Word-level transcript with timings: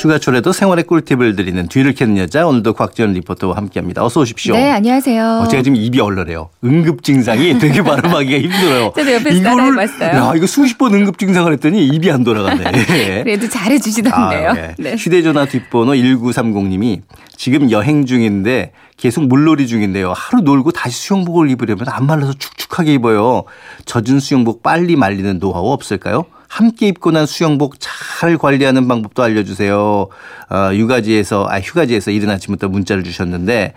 휴가철에도 0.00 0.52
생활의 0.52 0.84
꿀팁을 0.84 1.36
드리는 1.36 1.68
뒤를 1.68 1.92
캐는 1.92 2.16
여자 2.16 2.46
오늘도 2.46 2.72
곽지연 2.72 3.12
리포터와 3.12 3.56
함께합니다. 3.56 4.02
어서 4.02 4.20
오십시오. 4.20 4.54
네, 4.54 4.70
안녕하세요. 4.70 5.42
어, 5.42 5.48
제가 5.48 5.62
지금 5.62 5.76
입이 5.76 6.00
얼얼해요. 6.00 6.48
응급 6.64 7.02
증상이 7.02 7.58
되게 7.60 7.82
발음하기가 7.82 8.40
힘들어요. 8.40 8.92
저도 8.96 9.12
옆에서 9.12 9.42
따라해봤어요. 9.42 10.08
야 10.08 10.32
이거 10.34 10.46
수십 10.46 10.78
번 10.78 10.94
응급 10.94 11.18
증상을 11.18 11.52
했더니 11.52 11.86
입이 11.86 12.10
안 12.10 12.24
돌아가네. 12.24 12.72
그래도 13.24 13.46
잘해 13.46 13.78
주시던데요. 13.78 14.48
아, 14.48 14.52
네. 14.54 14.74
네. 14.78 14.96
휴대전화 14.96 15.44
뒷번호 15.44 15.92
1930님이 15.92 17.02
지금 17.36 17.70
여행 17.70 18.06
중인데 18.06 18.72
계속 18.96 19.26
물놀이 19.26 19.66
중인데요. 19.66 20.14
하루 20.16 20.42
놀고 20.42 20.72
다시 20.72 20.96
수영복을 20.98 21.50
입으려면 21.50 21.86
안 21.88 22.06
말라서 22.06 22.32
축축하게 22.34 22.94
입어요. 22.94 23.44
젖은 23.84 24.18
수영복 24.20 24.62
빨리 24.62 24.96
말리는 24.96 25.38
노하우 25.38 25.72
없을까요? 25.72 26.24
함께 26.50 26.88
입고 26.88 27.12
난 27.12 27.26
수영복 27.26 27.76
잘 27.78 28.36
관리하는 28.36 28.88
방법도 28.88 29.22
알려주세요. 29.22 30.08
어, 30.50 30.74
육아지에서, 30.74 31.46
아, 31.48 31.60
휴가지에서 31.60 32.10
이른 32.10 32.28
아침부터 32.28 32.68
문자를 32.68 33.04
주셨는데, 33.04 33.74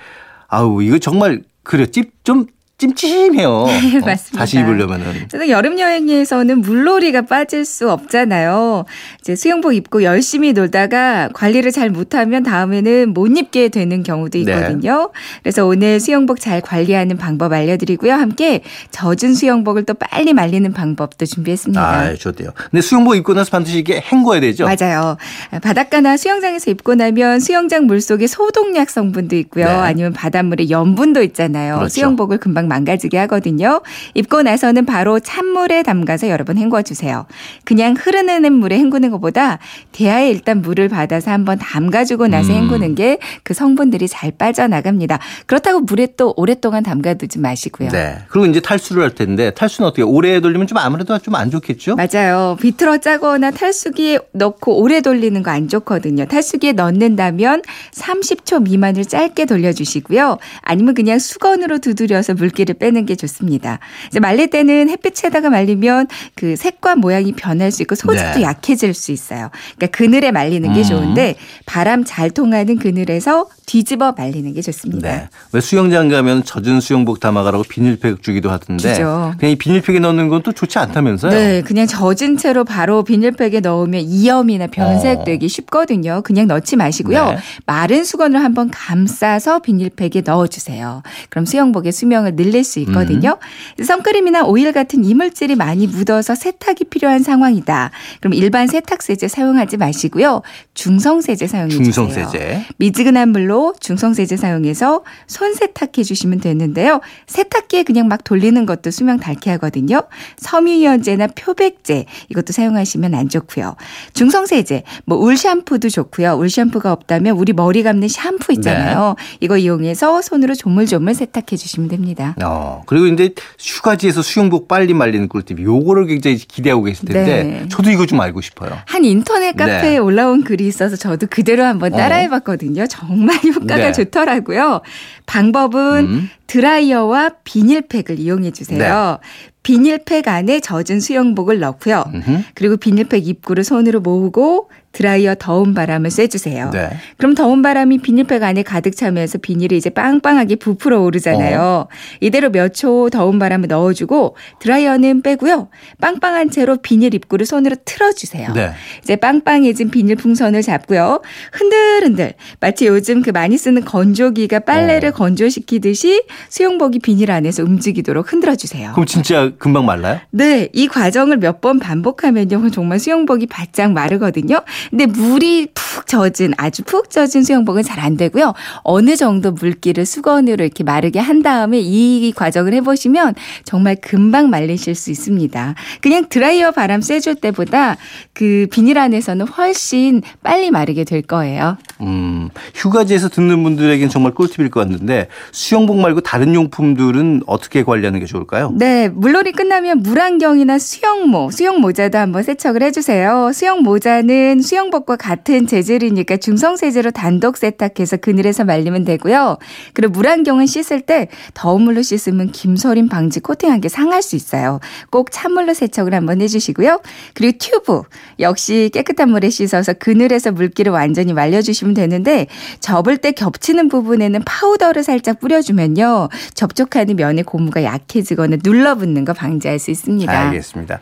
아우, 0.47 0.81
이거 0.81 0.97
정말, 0.97 1.43
그래, 1.61 1.85
찝, 1.85 2.11
좀 2.23 2.47
찜찜해요. 2.87 3.65
네, 3.67 3.97
어, 3.99 4.05
맞습니다. 4.05 4.37
다시 4.37 4.59
입으려면은. 4.59 5.27
그래서 5.29 5.49
여름 5.49 5.79
여행에서는 5.79 6.61
물놀이가 6.61 7.23
빠질 7.23 7.65
수 7.65 7.89
없잖아요. 7.89 8.85
이제 9.21 9.35
수영복 9.35 9.75
입고 9.75 10.03
열심히 10.03 10.53
놀다가 10.53 11.29
관리를 11.33 11.71
잘 11.71 11.89
못하면 11.89 12.43
다음에는 12.43 13.13
못 13.13 13.27
입게 13.37 13.69
되는 13.69 14.03
경우도 14.03 14.37
네. 14.37 14.51
있거든요. 14.51 15.11
그래서 15.41 15.65
오늘 15.65 15.99
수영복 15.99 16.39
잘 16.39 16.61
관리하는 16.61 17.17
방법 17.17 17.53
알려드리고요. 17.53 18.13
함께 18.13 18.61
젖은 18.91 19.33
수영복을 19.33 19.83
또 19.85 19.93
빨리 19.93 20.33
말리는 20.33 20.71
방법도 20.73 21.25
준비했습니다. 21.25 21.81
아, 21.81 22.13
좋대요. 22.15 22.49
근데 22.55 22.81
수영복 22.81 23.15
입고 23.15 23.33
나서 23.33 23.51
반드시 23.51 23.79
이게 23.79 24.01
헹궈야 24.01 24.39
되죠? 24.41 24.65
맞아요. 24.65 25.17
바닷가나 25.61 26.17
수영장에서 26.17 26.71
입고 26.71 26.95
나면 26.95 27.39
수영장 27.39 27.85
물 27.85 28.01
속에 28.01 28.27
소독약 28.27 28.89
성분도 28.89 29.35
있고요. 29.37 29.65
네. 29.65 29.71
아니면 29.71 30.13
바닷물에 30.13 30.69
염분도 30.69 31.21
있잖아요. 31.23 31.75
그렇죠. 31.75 31.93
수영복을 31.93 32.37
금방 32.37 32.67
망가지게 32.73 33.17
하거든요. 33.19 33.81
입고 34.15 34.41
나서는 34.41 34.85
바로 34.85 35.19
찬물에 35.19 35.83
담가서 35.83 36.29
여러 36.29 36.43
번 36.43 36.57
헹궈 36.57 36.81
주세요. 36.81 37.25
그냥 37.65 37.95
흐르는 37.97 38.51
물에 38.53 38.77
헹구는 38.79 39.11
것보다 39.11 39.59
대야에 39.91 40.29
일단 40.29 40.61
물을 40.61 40.89
받아서 40.89 41.31
한번 41.31 41.57
담가주고 41.59 42.27
나서 42.27 42.51
음. 42.53 42.63
헹구는 42.63 42.95
게 42.95 43.17
그 43.43 43.53
성분들이 43.53 44.07
잘 44.07 44.31
빠져나갑니다. 44.31 45.19
그렇다고 45.45 45.81
물에 45.81 46.07
또 46.17 46.33
오랫동안 46.37 46.83
담가두지 46.83 47.39
마시고요. 47.39 47.89
네. 47.89 48.17
그리고 48.29 48.45
이제 48.47 48.59
탈수를 48.59 49.03
할 49.03 49.13
텐데 49.15 49.51
탈수는 49.51 49.87
어떻게 49.87 50.01
오래 50.03 50.39
돌리면 50.39 50.67
좀 50.67 50.77
아무래도 50.77 51.17
좀 51.19 51.33
안 51.35 51.49
좋겠죠? 51.51 51.95
맞아요. 51.95 52.57
비틀어 52.61 52.97
짜거나 52.99 53.51
탈수기에 53.51 54.19
넣고 54.33 54.79
오래 54.81 55.01
돌리는 55.01 55.41
거 55.43 55.51
안 55.53 55.67
좋거든요. 55.67 56.25
탈수기에 56.25 56.71
넣는다면 56.73 57.61
30초 57.91 58.63
미만을 58.63 59.05
짧게 59.05 59.45
돌려주시고요. 59.45 60.37
아니면 60.61 60.93
그냥 60.95 61.19
수건으로 61.19 61.77
두드려서 61.79 62.33
물 62.33 62.49
기를 62.53 62.75
빼는 62.75 63.05
게 63.07 63.15
좋습니다. 63.15 63.79
이제 64.07 64.19
말릴 64.19 64.49
때는 64.49 64.89
햇빛에다가 64.89 65.49
말리면 65.49 66.07
그 66.35 66.55
색과 66.55 66.95
모양이 66.95 67.31
변할 67.31 67.71
수 67.71 67.81
있고 67.81 67.95
소질도 67.95 68.39
네. 68.39 68.41
약해질 68.43 68.93
수 68.93 69.11
있어요. 69.11 69.49
그러니까 69.75 69.97
그늘에 69.97 70.31
말리는 70.31 70.71
게 70.73 70.79
음. 70.81 70.83
좋은데 70.83 71.35
바람 71.65 72.03
잘 72.03 72.29
통하는 72.29 72.77
그늘에서 72.77 73.47
뒤집어 73.65 74.13
말리는 74.15 74.53
게 74.53 74.61
좋습니다. 74.61 75.09
네. 75.09 75.29
왜 75.51 75.61
수영장 75.61 76.09
가면 76.09 76.43
젖은 76.43 76.79
수영복 76.79 77.19
담아가라고 77.19 77.63
비닐팩 77.63 78.21
주기도 78.21 78.51
하던데 78.51 78.93
주죠. 78.93 79.33
그냥 79.39 79.51
이 79.51 79.55
비닐팩에 79.55 79.97
넣는 79.99 80.27
건 80.29 80.43
또 80.43 80.51
좋지 80.51 80.77
않다면서요? 80.77 81.31
네, 81.31 81.61
그냥 81.61 81.87
젖은 81.87 82.37
채로 82.37 82.65
바로 82.65 83.03
비닐팩에 83.03 83.61
넣으면 83.61 84.01
이염이나 84.01 84.67
변색되기 84.67 85.47
쉽거든요. 85.47 86.21
그냥 86.23 86.47
넣지 86.47 86.75
마시고요. 86.75 87.19
어. 87.21 87.31
네. 87.31 87.37
마른 87.65 88.03
수건을 88.03 88.43
한번 88.43 88.69
감싸서 88.69 89.59
비닐팩에 89.59 90.21
넣어주세요. 90.25 91.01
그럼 91.29 91.45
수영복의 91.45 91.91
수명을 91.93 92.33
늘릴 92.43 92.63
수 92.63 92.79
있거든요. 92.81 93.37
음. 93.79 93.83
선크림이나 93.83 94.43
오일 94.43 94.71
같은 94.71 95.03
이물질이 95.03 95.55
많이 95.55 95.87
묻어서 95.87 96.35
세탁이 96.35 96.89
필요한 96.89 97.23
상황이다. 97.23 97.91
그럼 98.19 98.33
일반 98.33 98.67
세탁세제 98.67 99.27
사용하지 99.27 99.77
마시고요. 99.77 100.41
중성세제 100.73 101.47
사용해 101.47 101.69
주세요. 101.71 101.83
중성세제. 101.85 102.65
미지근한 102.77 103.29
물로 103.29 103.73
중성세제 103.79 104.37
사용해서 104.37 105.03
손 105.27 105.53
세탁해 105.53 106.03
주시면 106.03 106.39
되는데요. 106.41 107.01
세탁기에 107.27 107.83
그냥 107.83 108.07
막 108.07 108.23
돌리는 108.23 108.65
것도 108.65 108.91
수명 108.91 109.19
닳게 109.19 109.49
하거든요. 109.51 110.03
섬유유연제나 110.37 111.27
표백제 111.27 112.05
이것도 112.29 112.53
사용하시면 112.53 113.15
안 113.15 113.29
좋고요. 113.29 113.75
중성세제 114.13 114.83
뭐 115.05 115.23
울 115.23 115.37
샴푸도 115.37 115.87
좋고요. 115.89 116.33
울 116.33 116.49
샴푸가 116.49 116.91
없다면 116.91 117.37
우리 117.37 117.53
머리 117.53 117.81
감는 117.81 118.09
샴푸 118.09 118.51
있잖아요. 118.53 119.15
이거 119.39 119.57
이용해서 119.57 120.21
손으로 120.21 120.53
조물조물 120.53 121.13
세탁해 121.13 121.55
주시면 121.55 121.87
됩니다. 121.87 122.32
어, 122.43 122.83
그리고 122.85 123.07
이제 123.07 123.33
휴가지에서 123.59 124.21
수영복 124.21 124.67
빨리 124.67 124.93
말리는 124.93 125.27
꿀팁 125.27 125.59
요거를 125.59 126.07
굉장히 126.07 126.37
기대하고 126.37 126.83
계실 126.83 127.07
텐데 127.07 127.43
네. 127.43 127.65
저도 127.69 127.89
이거 127.91 128.05
좀 128.05 128.19
알고 128.21 128.41
싶어요. 128.41 128.77
한 128.85 129.05
인터넷 129.05 129.55
네. 129.55 129.65
카페에 129.65 129.97
올라온 129.97 130.43
글이 130.43 130.65
있어서 130.67 130.95
저도 130.95 131.27
그대로 131.29 131.63
한번 131.63 131.91
따라해 131.91 132.29
봤거든요. 132.29 132.87
정말 132.87 133.37
효과가 133.43 133.77
네. 133.77 133.91
좋더라고요. 133.91 134.81
방법은 135.25 136.05
음. 136.05 136.29
드라이어와 136.47 137.31
비닐팩을 137.43 138.19
이용해 138.19 138.51
주세요. 138.51 139.19
비닐팩 139.63 140.27
안에 140.27 140.59
젖은 140.59 140.99
수영복을 140.99 141.59
넣고요. 141.59 142.03
음흠. 142.13 142.43
그리고 142.53 142.77
비닐팩 142.77 143.27
입구를 143.27 143.63
손으로 143.63 144.01
모으고 144.01 144.69
드라이어 144.97 145.35
더운 145.39 145.73
바람을 145.73 146.09
쐬주세요. 146.11 146.69
네. 146.71 146.89
그럼 147.17 147.33
더운 147.35 147.61
바람이 147.61 147.97
비닐팩 147.97 148.41
안에 148.43 148.63
가득 148.63 148.95
차면서 148.95 149.39
비닐이 149.39 149.75
이제 149.75 149.89
빵빵하게 149.89 150.55
부풀어 150.57 151.01
오르잖아요. 151.01 151.87
이대로 152.21 152.49
몇 152.49 152.73
초 152.73 153.09
더운 153.11 153.37
바람을 153.39 153.67
넣어주고 153.67 154.35
드라이어는 154.59 155.21
빼고요. 155.21 155.67
빵빵한 156.01 156.49
채로 156.49 156.77
비닐 156.77 157.13
입구를 157.13 157.45
손으로 157.45 157.75
틀어주세요. 157.85 158.53
네. 158.53 158.71
이제 159.03 159.15
빵빵해진 159.15 159.89
비닐 159.91 160.15
풍선을 160.15 160.61
잡고요. 160.63 161.21
흔들흔들 161.51 162.33
마치 162.59 162.87
요즘 162.87 163.21
그 163.21 163.29
많이 163.31 163.57
쓰는 163.57 163.83
건조기가 163.85 164.59
빨래를 164.61 165.09
어. 165.09 165.11
건조시키듯이 165.13 166.23
수영복이 166.49 166.99
비닐 166.99 167.31
안에서 167.31 167.63
움직이도록 167.63 168.31
흔들어 168.31 168.55
주세요. 168.55 168.91
그럼 168.93 169.05
진짜 169.05 169.51
금방 169.57 169.85
말라요? 169.85 170.19
네, 170.31 170.69
이 170.73 170.87
과정을 170.87 171.37
몇 171.37 171.61
번 171.63 171.79
반복하면요, 171.79 172.71
정말 172.71 172.99
수영복이 172.99 173.45
바짝 173.47 173.93
마르거든요. 173.93 174.59
근데 174.91 175.07
물이 175.07 175.67
푹 175.73 176.05
젖은, 176.07 176.53
아주 176.57 176.83
푹 176.83 177.09
젖은 177.09 177.43
수영복은 177.43 177.81
잘 177.81 178.03
안 178.03 178.17
되고요. 178.17 178.53
어느 178.83 179.15
정도 179.15 179.51
물기를 179.51 180.05
수건으로 180.05 180.63
이렇게 180.65 180.83
마르게 180.83 181.19
한 181.19 181.41
다음에 181.41 181.79
이 181.79 182.33
과정을 182.35 182.73
해보시면 182.73 183.35
정말 183.63 183.95
금방 183.95 184.49
말리실 184.49 184.93
수 184.95 185.09
있습니다. 185.09 185.75
그냥 186.01 186.25
드라이어 186.27 186.71
바람 186.71 186.99
쐬줄 186.99 187.35
때보다 187.35 187.95
그 188.33 188.67
비닐 188.71 188.97
안에서는 188.97 189.47
훨씬 189.47 190.21
빨리 190.43 190.69
마르게 190.69 191.05
될 191.05 191.21
거예요. 191.21 191.77
음, 192.01 192.49
휴가지에서 192.75 193.29
듣는 193.29 193.63
분들에겐 193.63 194.09
정말 194.09 194.33
꿀팁일 194.33 194.69
것 194.69 194.81
같은데 194.81 195.27
수영복 195.53 195.97
말고 195.99 196.19
다른 196.21 196.53
용품들은 196.53 197.43
어떻게 197.45 197.83
관리하는 197.83 198.19
게 198.19 198.25
좋을까요? 198.25 198.73
네, 198.75 199.07
물놀이 199.07 199.53
끝나면 199.53 199.99
물안경이나 200.03 200.77
수영모, 200.77 201.51
수영 201.51 201.79
모자도 201.79 202.17
한번 202.17 202.43
세척을 202.43 202.83
해주세요. 202.83 203.51
수영 203.53 203.83
모자는 203.83 204.61
수영 204.61 204.72
복과 204.89 205.15
같은 205.15 205.67
재질이니까 205.67 206.37
중성세제로 206.37 207.11
단독 207.11 207.57
세탁해서 207.57 208.17
그늘에서 208.17 208.63
말리면 208.63 209.05
되고요. 209.05 209.57
그리고 209.93 210.13
물안경은 210.13 210.65
씻을 210.65 211.01
때 211.01 211.27
더운 211.53 211.83
물로 211.83 212.01
씻으면 212.01 212.51
김서림 212.51 213.09
방지 213.09 213.39
코팅한 213.39 213.81
게 213.81 213.89
상할 213.89 214.21
수 214.21 214.35
있어요. 214.35 214.79
꼭 215.09 215.31
찬물로 215.31 215.73
세척을 215.73 216.13
한번 216.13 216.41
해주시고요. 216.41 217.01
그리고 217.33 217.57
튜브 217.59 218.01
역시 218.39 218.89
깨끗한 218.93 219.29
물에 219.29 219.49
씻어서 219.49 219.93
그늘에서 219.93 220.51
물기를 220.51 220.91
완전히 220.91 221.33
말려주시면 221.33 221.93
되는데 221.93 222.47
접을 222.79 223.17
때 223.17 223.31
겹치는 223.31 223.89
부분에는 223.89 224.41
파우더를 224.45 225.03
살짝 225.03 225.39
뿌려주면요. 225.39 226.29
접촉하는 226.53 227.15
면의 227.15 227.43
고무가 227.43 227.83
약해지거나 227.83 228.57
눌러붙는 228.63 229.25
거거 229.25 229.33
방지할 229.33 229.79
수 229.79 229.91
있습니다. 229.91 230.31
알겠습니다. 230.31 230.99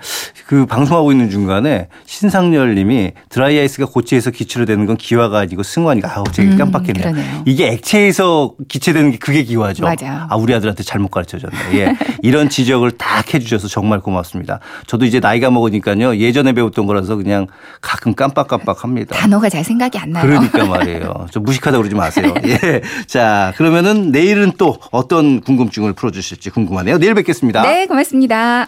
그 0.47 0.65
방송하고 0.65 1.11
있는 1.11 1.29
중간에 1.29 1.87
신상열 2.05 2.75
님이 2.75 3.11
드라이아이스가 3.29 3.85
고체에서 3.85 4.31
기체로 4.31 4.65
되는 4.65 4.85
건 4.85 4.97
기화가 4.97 5.39
아니고 5.39 5.63
승화니까 5.63 6.17
아우 6.17 6.23
제가 6.31 6.51
음, 6.51 6.57
깜빡했네. 6.57 6.93
그러네요. 7.01 7.43
이게 7.45 7.67
액체에서 7.69 8.53
기체되는 8.67 9.11
게 9.11 9.17
그게 9.17 9.43
기화죠. 9.43 9.83
맞아요. 9.83 10.27
아 10.29 10.35
우리 10.35 10.53
아들한테 10.53 10.83
잘못 10.83 11.09
가르쳐 11.09 11.37
줬네. 11.39 11.55
예. 11.73 11.95
이런 12.21 12.49
지적을 12.49 12.91
딱 12.91 13.33
해주셔서 13.33 13.67
정말 13.67 13.99
고맙습니다. 13.99 14.59
저도 14.87 15.05
이제 15.05 15.19
나이가 15.19 15.49
먹으니까요 15.51 16.17
예전에 16.17 16.53
배웠던 16.53 16.85
거라서 16.85 17.15
그냥 17.15 17.47
가끔 17.81 18.13
깜빡깜빡합니다. 18.13 19.15
단어가 19.15 19.49
잘 19.49 19.63
생각이 19.63 19.97
안 19.97 20.11
나요. 20.11 20.25
그러니까 20.25 20.65
말이에요. 20.67 21.27
좀 21.31 21.43
무식하다 21.43 21.77
그러지 21.77 21.95
마세요. 21.95 22.33
예. 22.45 22.81
자, 23.07 23.53
그러면은 23.57 24.11
내일은 24.11 24.53
또 24.57 24.77
어떤 24.91 25.41
궁금증을 25.41 25.93
풀어주실지 25.93 26.49
궁금하네요. 26.51 26.97
내일 26.97 27.13
뵙겠습니다. 27.15 27.61
네, 27.63 27.85
고맙습니다. 27.85 28.67